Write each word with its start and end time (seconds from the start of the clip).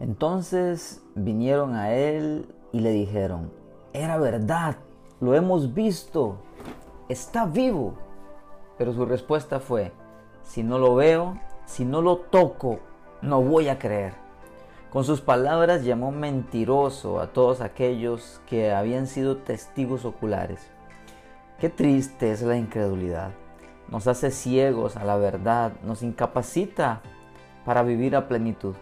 Entonces 0.00 1.02
vinieron 1.14 1.74
a 1.74 1.92
él 1.92 2.46
y 2.72 2.80
le 2.80 2.90
dijeron, 2.90 3.52
era 3.92 4.18
verdad, 4.18 4.76
lo 5.20 5.34
hemos 5.34 5.74
visto, 5.74 6.38
está 7.08 7.46
vivo. 7.46 7.94
Pero 8.78 8.92
su 8.92 9.04
respuesta 9.04 9.60
fue, 9.60 9.92
si 10.42 10.62
no 10.62 10.78
lo 10.78 10.94
veo, 10.94 11.38
si 11.66 11.84
no 11.84 12.02
lo 12.02 12.16
toco, 12.16 12.80
no 13.20 13.42
voy 13.42 13.68
a 13.68 13.78
creer. 13.78 14.14
Con 14.90 15.04
sus 15.04 15.20
palabras 15.20 15.84
llamó 15.84 16.10
mentiroso 16.10 17.20
a 17.20 17.28
todos 17.32 17.60
aquellos 17.60 18.42
que 18.46 18.72
habían 18.72 19.06
sido 19.06 19.38
testigos 19.38 20.04
oculares. 20.04 20.68
Qué 21.58 21.70
triste 21.70 22.30
es 22.30 22.42
la 22.42 22.56
incredulidad. 22.56 23.30
Nos 23.88 24.06
hace 24.06 24.30
ciegos 24.30 24.96
a 24.96 25.04
la 25.04 25.16
verdad, 25.16 25.72
nos 25.84 26.02
incapacita 26.02 27.00
para 27.64 27.82
vivir 27.82 28.16
a 28.16 28.28
plenitud. 28.28 28.74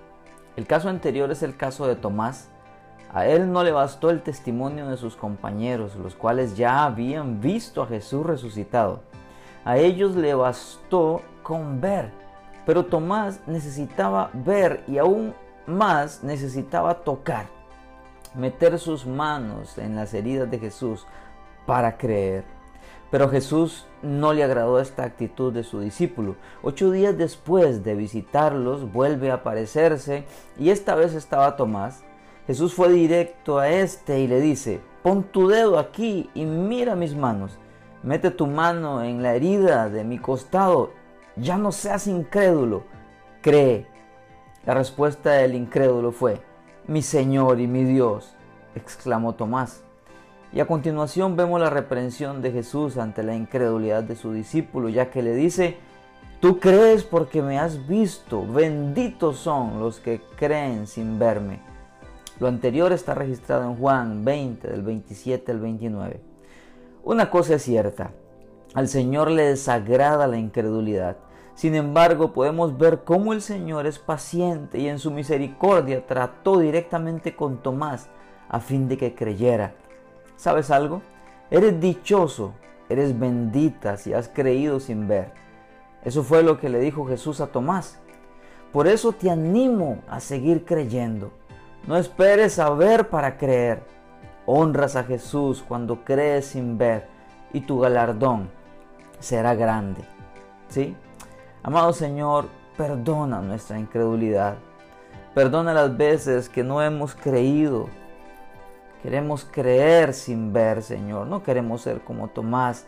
El 0.60 0.66
caso 0.66 0.90
anterior 0.90 1.30
es 1.30 1.42
el 1.42 1.56
caso 1.56 1.86
de 1.86 1.96
Tomás. 1.96 2.50
A 3.14 3.24
él 3.24 3.50
no 3.50 3.64
le 3.64 3.72
bastó 3.72 4.10
el 4.10 4.20
testimonio 4.20 4.90
de 4.90 4.98
sus 4.98 5.16
compañeros, 5.16 5.96
los 5.96 6.14
cuales 6.14 6.54
ya 6.54 6.84
habían 6.84 7.40
visto 7.40 7.82
a 7.82 7.86
Jesús 7.86 8.26
resucitado. 8.26 9.00
A 9.64 9.78
ellos 9.78 10.16
le 10.16 10.34
bastó 10.34 11.22
con 11.42 11.80
ver, 11.80 12.10
pero 12.66 12.84
Tomás 12.84 13.40
necesitaba 13.46 14.28
ver 14.34 14.84
y 14.86 14.98
aún 14.98 15.32
más 15.66 16.22
necesitaba 16.22 17.04
tocar, 17.04 17.46
meter 18.34 18.78
sus 18.78 19.06
manos 19.06 19.78
en 19.78 19.96
las 19.96 20.12
heridas 20.12 20.50
de 20.50 20.58
Jesús 20.58 21.06
para 21.64 21.96
creer. 21.96 22.44
Pero 23.10 23.28
Jesús 23.28 23.86
no 24.02 24.32
le 24.32 24.44
agradó 24.44 24.78
esta 24.78 25.04
actitud 25.04 25.52
de 25.52 25.64
su 25.64 25.80
discípulo. 25.80 26.36
Ocho 26.62 26.90
días 26.90 27.18
después 27.18 27.82
de 27.82 27.94
visitarlos, 27.94 28.92
vuelve 28.92 29.30
a 29.30 29.34
aparecerse 29.34 30.24
y 30.58 30.70
esta 30.70 30.94
vez 30.94 31.14
estaba 31.14 31.56
Tomás. 31.56 32.04
Jesús 32.46 32.74
fue 32.74 32.90
directo 32.90 33.58
a 33.58 33.68
este 33.68 34.20
y 34.20 34.28
le 34.28 34.40
dice, 34.40 34.80
pon 35.02 35.24
tu 35.24 35.48
dedo 35.48 35.78
aquí 35.78 36.30
y 36.34 36.44
mira 36.44 36.94
mis 36.94 37.14
manos. 37.14 37.58
Mete 38.02 38.30
tu 38.30 38.46
mano 38.46 39.02
en 39.02 39.22
la 39.22 39.34
herida 39.34 39.88
de 39.88 40.04
mi 40.04 40.18
costado. 40.18 40.92
Ya 41.36 41.58
no 41.58 41.72
seas 41.72 42.06
incrédulo, 42.06 42.84
cree. 43.42 43.86
La 44.64 44.74
respuesta 44.74 45.32
del 45.32 45.54
incrédulo 45.54 46.12
fue, 46.12 46.40
mi 46.86 47.02
Señor 47.02 47.60
y 47.60 47.66
mi 47.66 47.84
Dios, 47.84 48.34
exclamó 48.74 49.34
Tomás. 49.34 49.84
Y 50.52 50.60
a 50.60 50.66
continuación 50.66 51.36
vemos 51.36 51.60
la 51.60 51.70
reprensión 51.70 52.42
de 52.42 52.50
Jesús 52.50 52.96
ante 52.96 53.22
la 53.22 53.36
incredulidad 53.36 54.02
de 54.02 54.16
su 54.16 54.32
discípulo, 54.32 54.88
ya 54.88 55.10
que 55.10 55.22
le 55.22 55.34
dice, 55.34 55.76
tú 56.40 56.58
crees 56.58 57.04
porque 57.04 57.40
me 57.40 57.58
has 57.58 57.86
visto, 57.86 58.44
benditos 58.44 59.38
son 59.38 59.78
los 59.78 60.00
que 60.00 60.20
creen 60.36 60.88
sin 60.88 61.20
verme. 61.20 61.60
Lo 62.40 62.48
anterior 62.48 62.92
está 62.92 63.14
registrado 63.14 63.64
en 63.64 63.76
Juan 63.76 64.24
20, 64.24 64.68
del 64.68 64.82
27 64.82 65.52
al 65.52 65.60
29. 65.60 66.20
Una 67.04 67.30
cosa 67.30 67.54
es 67.54 67.62
cierta, 67.62 68.10
al 68.74 68.88
Señor 68.88 69.30
le 69.30 69.44
desagrada 69.44 70.26
la 70.26 70.38
incredulidad. 70.38 71.16
Sin 71.54 71.74
embargo, 71.74 72.32
podemos 72.32 72.76
ver 72.76 73.04
cómo 73.04 73.32
el 73.34 73.42
Señor 73.42 73.86
es 73.86 73.98
paciente 73.98 74.78
y 74.78 74.88
en 74.88 74.98
su 74.98 75.10
misericordia 75.10 76.06
trató 76.06 76.58
directamente 76.58 77.36
con 77.36 77.58
Tomás 77.58 78.08
a 78.48 78.58
fin 78.58 78.88
de 78.88 78.96
que 78.96 79.14
creyera. 79.14 79.74
¿Sabes 80.40 80.70
algo? 80.70 81.02
Eres 81.50 81.78
dichoso, 81.82 82.54
eres 82.88 83.18
bendita 83.18 83.98
si 83.98 84.14
has 84.14 84.26
creído 84.26 84.80
sin 84.80 85.06
ver. 85.06 85.34
Eso 86.02 86.22
fue 86.22 86.42
lo 86.42 86.58
que 86.58 86.70
le 86.70 86.80
dijo 86.80 87.06
Jesús 87.06 87.42
a 87.42 87.48
Tomás. 87.48 87.98
Por 88.72 88.88
eso 88.88 89.12
te 89.12 89.28
animo 89.28 89.98
a 90.08 90.18
seguir 90.18 90.64
creyendo. 90.64 91.30
No 91.86 91.98
esperes 91.98 92.58
a 92.58 92.70
ver 92.70 93.10
para 93.10 93.36
creer. 93.36 93.82
Honras 94.46 94.96
a 94.96 95.04
Jesús 95.04 95.62
cuando 95.68 96.06
crees 96.06 96.46
sin 96.46 96.78
ver 96.78 97.06
y 97.52 97.60
tu 97.60 97.78
galardón 97.78 98.48
será 99.18 99.54
grande. 99.54 100.00
¿Sí? 100.68 100.96
Amado 101.62 101.92
Señor, 101.92 102.46
perdona 102.78 103.42
nuestra 103.42 103.78
incredulidad. 103.78 104.54
Perdona 105.34 105.74
las 105.74 105.94
veces 105.94 106.48
que 106.48 106.64
no 106.64 106.80
hemos 106.80 107.14
creído 107.14 107.90
Queremos 109.02 109.46
creer 109.50 110.12
sin 110.12 110.52
ver, 110.52 110.82
Señor. 110.82 111.26
No 111.26 111.42
queremos 111.42 111.82
ser 111.82 112.00
como 112.02 112.28
Tomás, 112.28 112.86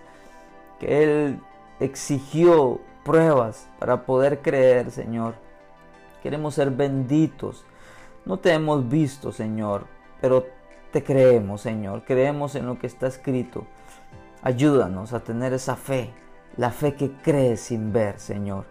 que 0.79 1.03
él 1.03 1.41
exigió 1.81 2.81
pruebas 3.05 3.69
para 3.79 4.05
poder 4.05 4.41
creer, 4.41 4.91
Señor. 4.91 5.35
Queremos 6.23 6.55
ser 6.55 6.71
benditos. 6.71 7.65
No 8.25 8.39
te 8.39 8.53
hemos 8.53 8.89
visto, 8.89 9.33
Señor, 9.33 9.87
pero 10.21 10.47
te 10.93 11.03
creemos, 11.03 11.63
Señor. 11.63 12.05
Creemos 12.05 12.55
en 12.55 12.67
lo 12.67 12.79
que 12.79 12.87
está 12.87 13.07
escrito. 13.07 13.67
Ayúdanos 14.43 15.13
a 15.13 15.21
tener 15.21 15.53
esa 15.53 15.77
fe, 15.77 16.13
la 16.57 16.71
fe 16.71 16.95
que 16.95 17.13
cree 17.13 17.57
sin 17.57 17.93
ver, 17.93 18.19
Señor. 18.19 18.67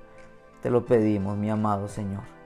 Te 0.62 0.70
lo 0.70 0.86
pedimos, 0.86 1.38
mi 1.38 1.50
amado 1.50 1.88
Señor. 1.88 2.41